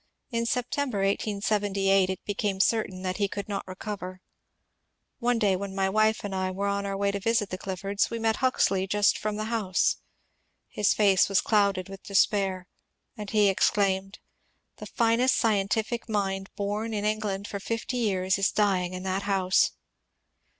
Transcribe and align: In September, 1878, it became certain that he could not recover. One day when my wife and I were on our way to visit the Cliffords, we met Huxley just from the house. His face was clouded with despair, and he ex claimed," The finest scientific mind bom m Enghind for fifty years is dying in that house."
In 0.31 0.47
September, 0.47 1.01
1878, 1.03 2.09
it 2.09 2.25
became 2.25 2.59
certain 2.59 3.03
that 3.03 3.17
he 3.17 3.27
could 3.27 3.47
not 3.47 3.67
recover. 3.67 4.19
One 5.19 5.37
day 5.37 5.55
when 5.55 5.75
my 5.75 5.89
wife 5.91 6.23
and 6.23 6.33
I 6.33 6.49
were 6.49 6.65
on 6.65 6.87
our 6.87 6.97
way 6.97 7.11
to 7.11 7.19
visit 7.19 7.51
the 7.51 7.57
Cliffords, 7.59 8.09
we 8.09 8.17
met 8.17 8.37
Huxley 8.37 8.87
just 8.87 9.15
from 9.15 9.35
the 9.35 9.43
house. 9.53 9.97
His 10.69 10.95
face 10.95 11.29
was 11.29 11.39
clouded 11.39 11.87
with 11.87 12.01
despair, 12.01 12.65
and 13.15 13.29
he 13.29 13.47
ex 13.47 13.69
claimed," 13.69 14.17
The 14.79 14.87
finest 14.87 15.37
scientific 15.37 16.09
mind 16.09 16.49
bom 16.55 16.91
m 16.91 16.93
Enghind 17.05 17.45
for 17.47 17.59
fifty 17.59 17.97
years 17.97 18.39
is 18.39 18.51
dying 18.51 18.93
in 18.95 19.03
that 19.03 19.21
house." 19.29 19.69